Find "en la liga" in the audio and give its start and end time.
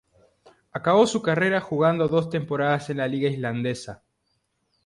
2.89-3.29